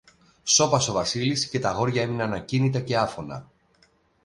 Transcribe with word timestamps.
Σώπασε 0.43 0.89
ο 0.89 0.93
Βασίλης, 0.93 1.49
και 1.49 1.59
τ' 1.59 1.65
αγόρια 1.65 2.01
έμειναν 2.01 2.33
ακίνητα 2.33 2.79
και 2.79 2.97
άφωνα 2.97 3.49